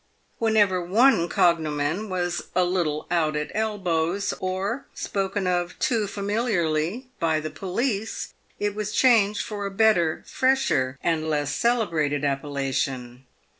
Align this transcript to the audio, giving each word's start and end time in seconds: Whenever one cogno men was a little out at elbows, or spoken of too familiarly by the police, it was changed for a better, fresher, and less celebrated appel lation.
Whenever 0.39 0.81
one 0.83 1.29
cogno 1.29 1.69
men 1.71 2.09
was 2.09 2.45
a 2.55 2.63
little 2.63 3.05
out 3.11 3.35
at 3.35 3.51
elbows, 3.53 4.33
or 4.39 4.87
spoken 4.95 5.45
of 5.45 5.77
too 5.77 6.07
familiarly 6.07 7.11
by 7.19 7.39
the 7.39 7.51
police, 7.51 8.33
it 8.57 8.73
was 8.73 8.93
changed 8.93 9.43
for 9.43 9.67
a 9.67 9.69
better, 9.69 10.23
fresher, 10.25 10.97
and 11.03 11.29
less 11.29 11.53
celebrated 11.53 12.25
appel 12.25 12.51
lation. 12.55 13.25